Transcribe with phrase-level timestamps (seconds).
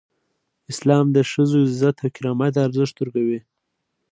[0.71, 3.39] اسلام د ښځو عزت او کرامت ته ارزښت ورکوي.